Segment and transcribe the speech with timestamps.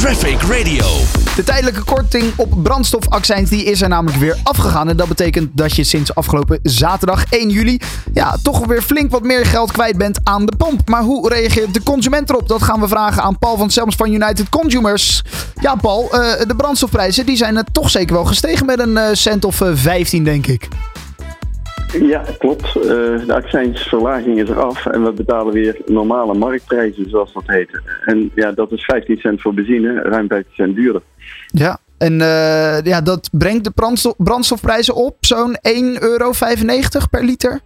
[0.00, 0.86] Traffic Radio.
[1.36, 4.88] De tijdelijke korting op brandstofaccijns die is er namelijk weer afgegaan.
[4.88, 7.80] En dat betekent dat je sinds afgelopen zaterdag 1 juli
[8.12, 10.88] ja, toch weer flink wat meer geld kwijt bent aan de pomp.
[10.88, 12.48] Maar hoe reageert de consument erop?
[12.48, 15.22] Dat gaan we vragen aan Paul van Selms van United Consumers.
[15.60, 19.44] Ja, Paul, uh, de brandstofprijzen die zijn toch zeker wel gestegen met een uh, cent
[19.44, 20.68] of uh, 15, denk ik.
[21.92, 22.76] Ja, klopt.
[22.76, 22.82] Uh,
[23.26, 27.80] de accijnsverlaging is eraf en we betalen weer normale marktprijzen, zoals dat heet.
[28.04, 31.02] En ja, dat is 15 cent voor benzine, ruim 15 cent duurder.
[31.46, 36.32] Ja, en uh, ja, dat brengt de brandstof, brandstofprijzen op zo'n 1,95 euro
[37.10, 37.60] per liter?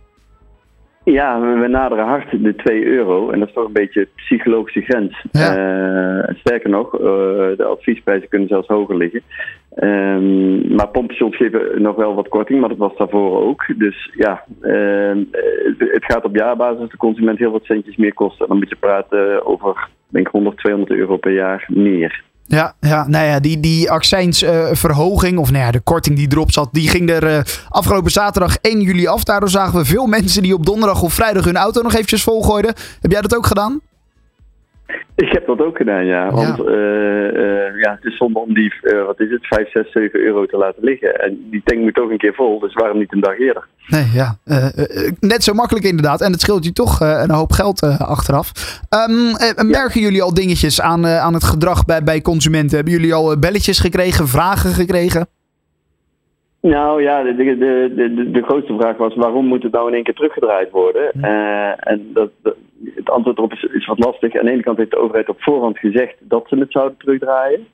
[1.05, 5.25] Ja, we naderen hard de 2 euro en dat is toch een beetje psychologische grens.
[5.33, 5.57] Ja.
[5.59, 7.01] Uh, sterker nog, uh,
[7.57, 9.23] de adviesprijzen kunnen zelfs hoger liggen.
[9.77, 13.65] Um, maar pompstations geven nog wel wat korting, maar dat was daarvoor ook.
[13.77, 15.17] Dus ja, uh,
[15.79, 18.41] het gaat op jaarbasis de consument heel wat centjes meer kosten.
[18.41, 22.23] En dan moet je praten over, denk 100, 200 euro per jaar meer.
[22.47, 26.51] Ja, ja, nou ja, die, die accijnsverhoging, uh, of nou ja, de korting die erop
[26.51, 29.25] zat, die ging er uh, afgelopen zaterdag 1 juli af.
[29.25, 32.75] Daardoor zagen we veel mensen die op donderdag of vrijdag hun auto nog eventjes volgooiden.
[33.01, 33.81] Heb jij dat ook gedaan?
[35.15, 36.31] Ik heb dat ook gedaan, ja.
[36.31, 39.71] Want ja, uh, uh, ja het is zonde om die, uh, wat is het, 5,
[39.71, 41.21] 6, 7 euro te laten liggen.
[41.21, 43.67] En die tank moet toch een keer vol, dus waarom niet een dag eerder?
[43.87, 44.37] Nee, ja.
[45.21, 46.21] net zo makkelijk inderdaad.
[46.21, 48.53] En het scheelt je toch een hoop geld achteraf.
[49.09, 52.77] Um, merken jullie al dingetjes aan, aan het gedrag bij, bij consumenten?
[52.77, 55.27] Hebben jullie al belletjes gekregen, vragen gekregen?
[56.73, 60.03] Nou ja, de, de, de, de, grootste vraag was waarom moet het nou in één
[60.03, 61.11] keer teruggedraaid worden?
[61.21, 62.57] Uh, en dat, dat,
[62.95, 64.37] het antwoord erop is, is, wat lastig.
[64.37, 67.67] Aan de ene kant heeft de overheid op voorhand gezegd dat ze het zouden terugdraaien.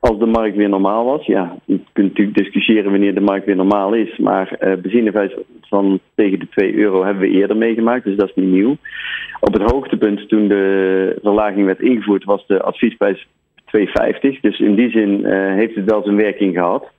[0.00, 1.26] Als de markt weer normaal was.
[1.26, 4.18] Ja, je kunt natuurlijk discussiëren wanneer de markt weer normaal is.
[4.18, 8.34] Maar uh, benzineprijs van tegen de 2 euro hebben we eerder meegemaakt, dus dat is
[8.34, 8.76] niet nieuw.
[9.40, 13.26] Op het hoogtepunt toen de verlaging werd ingevoerd was de adviesprijs
[13.76, 14.40] 2,50.
[14.40, 16.92] Dus in die zin uh, heeft het wel zijn werking gehad.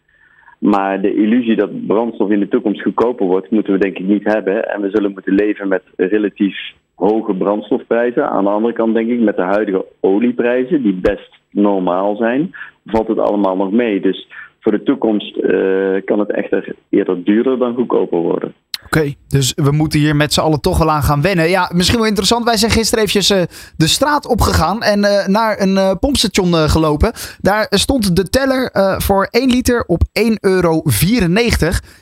[0.66, 4.24] Maar de illusie dat brandstof in de toekomst goedkoper wordt, moeten we denk ik niet
[4.24, 4.70] hebben.
[4.70, 6.58] En we zullen moeten leven met relatief
[6.96, 8.30] hoge brandstofprijzen.
[8.30, 12.56] Aan de andere kant denk ik met de huidige olieprijzen, die best normaal zijn,
[12.86, 14.00] valt het allemaal nog mee.
[14.00, 14.28] Dus
[14.60, 18.54] voor de toekomst uh, kan het echter eerder duurder dan goedkoper worden.
[18.86, 21.50] Oké, dus we moeten hier met z'n allen toch wel aan gaan wennen.
[21.50, 22.46] Ja, misschien wel interessant.
[22.46, 23.44] Wij zijn gisteren eventjes uh,
[23.78, 27.12] de straat opgegaan en uh, naar een uh, pompstation gelopen.
[27.40, 28.70] Daar stond de teller
[29.02, 30.84] voor 1 liter op 1,94 euro.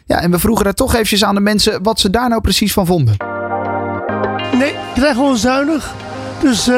[0.06, 2.74] Ja, en we vroegen daar toch eventjes aan de mensen wat ze daar nou precies
[2.74, 3.16] van vonden.
[4.58, 5.94] Nee, ik krijg gewoon zuinig.
[6.42, 6.70] Dus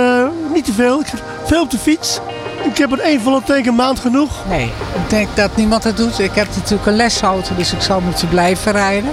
[0.53, 0.99] niet te veel.
[0.99, 1.07] Ik
[1.45, 2.19] veel op de fiets.
[2.65, 4.31] Ik heb er één volle tank een maand genoeg.
[4.49, 6.19] Nee, ik denk dat niemand het doet.
[6.19, 9.11] Ik heb natuurlijk een lesauto, dus ik zal moeten blijven rijden.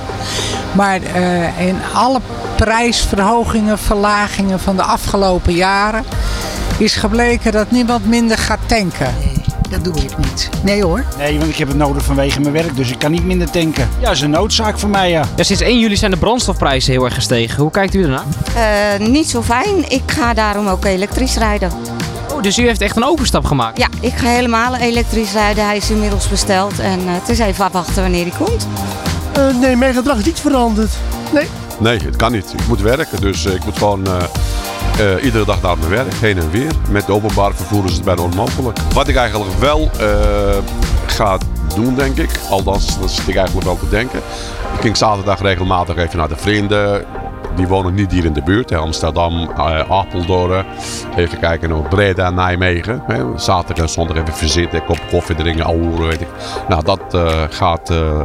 [0.72, 2.20] Maar uh, in alle
[2.56, 6.04] prijsverhogingen, verlagingen van de afgelopen jaren...
[6.78, 9.14] is gebleken dat niemand minder gaat tanken.
[9.20, 10.48] Nee, dat doe ik niet.
[10.62, 11.04] Nee hoor.
[11.18, 13.88] Nee, want ik heb het nodig vanwege mijn werk, dus ik kan niet minder tanken.
[13.98, 15.24] Ja, dat is een noodzaak voor mij, ja.
[15.36, 17.62] ja sinds 1 juli zijn de brandstofprijzen heel erg gestegen.
[17.62, 18.24] Hoe kijkt u ernaar?
[19.00, 19.90] Uh, niet zo fijn.
[19.90, 21.70] Ik ga daarom ook elektrisch rijden.
[22.42, 23.78] Oh, dus u heeft echt een overstap gemaakt?
[23.78, 25.64] Ja, ik ga helemaal elektrisch rijden.
[25.64, 28.66] Hij is inmiddels besteld en uh, het is even afwachten wanneer hij komt.
[29.38, 30.90] Uh, nee, mijn gedrag is niet veranderd.
[31.32, 31.46] Nee.
[31.78, 32.52] Nee, het kan niet.
[32.52, 34.06] Ik moet werken, dus ik moet gewoon
[35.00, 36.72] uh, iedere dag naar mijn werk, heen en weer.
[36.90, 38.78] Met de openbare vervoer is het bijna onmogelijk.
[38.94, 39.90] Wat ik eigenlijk wel
[41.06, 41.38] ga
[41.74, 44.18] doen, denk ik, althans dat zit ik eigenlijk wel te denken.
[44.74, 47.04] Ik ging zaterdag regelmatig even naar de vrienden
[47.56, 48.70] die wonen niet hier in de buurt.
[48.70, 48.76] Hè.
[48.76, 50.64] Amsterdam, uh, Apeldoorn.
[51.16, 53.02] Even kijken naar Breda, Nijmegen.
[53.06, 53.22] Hè.
[53.36, 56.28] Zaterdag en zondag even verzitten, kop koffie drinken, ouwe, weet ik.
[56.68, 58.22] Nou, dat uh, gaat uh,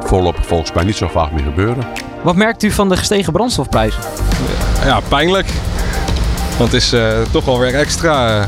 [0.00, 1.84] voorlopig volgens mij niet zo vaak meer gebeuren.
[2.22, 4.00] Wat merkt u van de gestegen brandstofprijzen?
[4.84, 5.46] Ja, pijnlijk.
[6.58, 6.94] Want het is
[7.30, 8.46] toch wel weer extra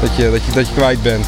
[0.00, 1.26] dat, je, dat, je, dat je kwijt bent.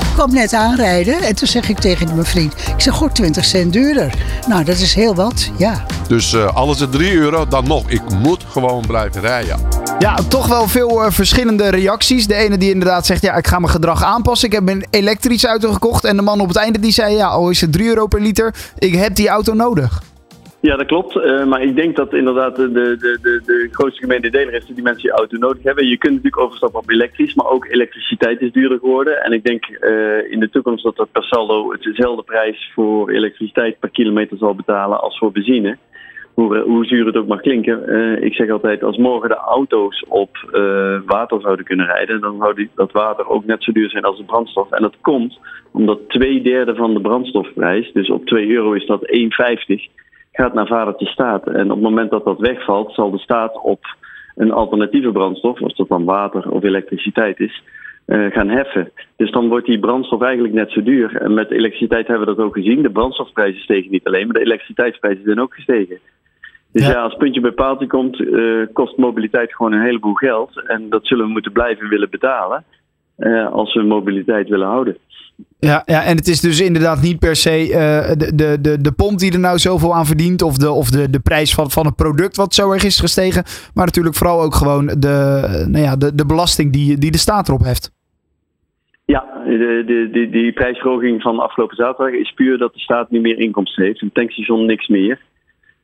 [0.00, 3.44] Ik kwam net aanrijden en toen zeg ik tegen mijn vriend: Ik zeg, goed, 20
[3.44, 4.14] cent duurder.
[4.46, 5.84] Nou, dat is heel wat, ja.
[6.10, 7.90] Dus uh, alles is 3 euro, dan nog.
[7.90, 9.56] Ik moet gewoon blijven rijden.
[9.98, 12.26] Ja, toch wel veel uh, verschillende reacties.
[12.26, 14.48] De ene die inderdaad zegt, ja, ik ga mijn gedrag aanpassen.
[14.48, 16.04] Ik heb een elektrische auto gekocht.
[16.04, 18.20] En de man op het einde die zei, ja, al is het 3 euro per
[18.20, 20.00] liter, ik heb die auto nodig.
[20.60, 21.16] Ja, dat klopt.
[21.16, 24.74] Uh, maar ik denk dat inderdaad de, de, de, de grootste gemene deler is dat
[24.74, 25.86] die mensen die auto nodig hebben.
[25.86, 29.22] Je kunt natuurlijk overstappen op elektrisch, maar ook elektriciteit is duurder geworden.
[29.22, 33.78] En ik denk uh, in de toekomst dat dat per saldo hetzelfde prijs voor elektriciteit
[33.78, 35.78] per kilometer zal betalen als voor benzine.
[36.40, 37.82] Hoe, hoe zuur het ook mag klinken.
[37.86, 40.36] Uh, ik zeg altijd, als morgen de auto's op
[41.06, 44.18] water zouden kunnen rijden, dan zou die, dat water ook net zo duur zijn als
[44.18, 44.70] de brandstof.
[44.70, 45.38] En dat komt
[45.72, 50.00] omdat twee derde van de brandstofprijs, dus op 2 euro is dat 1,50
[50.32, 51.46] gaat naar vadertje staat.
[51.46, 53.84] En op het moment dat dat wegvalt, zal de staat op
[54.34, 57.62] een alternatieve brandstof, als dat dan water of elektriciteit is,
[58.04, 58.90] eh, gaan heffen.
[59.16, 61.16] Dus dan wordt die brandstof eigenlijk net zo duur.
[61.16, 62.82] En met elektriciteit hebben we dat ook gezien.
[62.82, 65.98] De brandstofprijzen stegen niet alleen, maar de elektriciteitsprijzen zijn ook gestegen.
[66.72, 70.62] Dus ja, als puntje bij paaltje komt, eh, kost mobiliteit gewoon een heleboel geld.
[70.66, 72.64] En dat zullen we moeten blijven willen betalen
[73.16, 74.96] eh, als we mobiliteit willen houden.
[75.58, 78.92] Ja, ja, en het is dus inderdaad niet per se eh, de, de, de, de
[78.92, 80.42] pomp die er nou zoveel aan verdient.
[80.42, 83.44] Of de, of de, de prijs van, van het product wat zo erg is gestegen.
[83.74, 87.48] Maar natuurlijk vooral ook gewoon de, nou ja, de, de belasting die, die de staat
[87.48, 87.92] erop heeft.
[89.04, 93.22] Ja, de, de, de, die prijsverhoging van afgelopen zaterdag is puur dat de staat niet
[93.22, 94.02] meer inkomsten heeft.
[94.02, 95.20] Een tankstation niks meer.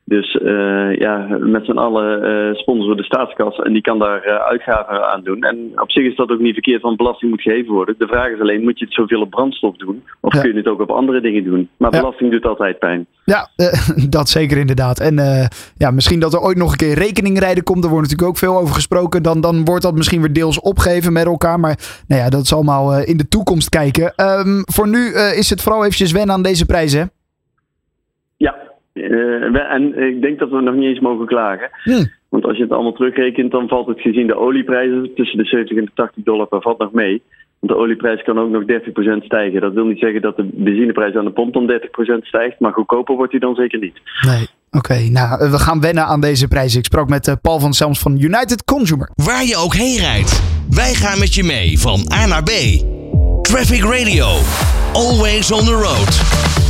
[0.09, 4.27] Dus uh, ja, met z'n allen uh, sponsoren we de staatskas en die kan daar
[4.27, 5.43] uh, uitgaven aan doen.
[5.43, 7.95] En op zich is dat ook niet verkeerd, want belasting moet gegeven worden.
[7.97, 10.03] De vraag is alleen, moet je het zoveel op brandstof doen?
[10.21, 10.41] Of ja.
[10.41, 11.69] kun je het ook op andere dingen doen?
[11.77, 11.99] Maar ja.
[11.99, 13.05] belasting doet altijd pijn.
[13.23, 13.49] Ja,
[14.09, 14.99] dat zeker inderdaad.
[14.99, 15.15] En
[15.77, 17.83] ja, misschien dat er ooit nog een keer rekeningrijden komt.
[17.83, 19.23] Er wordt natuurlijk ook veel over gesproken.
[19.23, 21.59] Dan, dan wordt dat misschien weer deels opgegeven met elkaar.
[21.59, 24.13] Maar nou ja, dat is allemaal in de toekomst kijken.
[24.15, 27.05] Um, voor nu is het vooral eventjes wennen aan deze prijzen, hè?
[28.97, 31.69] Uh, en ik denk dat we nog niet eens mogen klagen.
[32.29, 35.77] Want als je het allemaal terugrekent, dan valt het gezien de olieprijzen tussen de 70
[35.77, 37.21] en de 80 dollar per vat nog mee.
[37.59, 39.61] Want de olieprijs kan ook nog 30% stijgen.
[39.61, 43.15] Dat wil niet zeggen dat de benzineprijs aan de pomp dan 30% stijgt, maar goedkoper
[43.15, 44.01] wordt die dan zeker niet.
[44.27, 44.47] Nee.
[44.71, 46.79] Oké, okay, nou, we gaan wennen aan deze prijzen.
[46.79, 49.09] Ik sprak met uh, Paul van Selms van United Consumer.
[49.15, 52.51] Waar je ook heen rijdt, wij gaan met je mee van A naar B.
[53.41, 54.25] Traffic Radio,
[54.93, 56.66] always on the road.